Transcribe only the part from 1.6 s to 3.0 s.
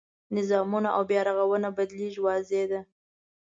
بدلېږي واضح ده.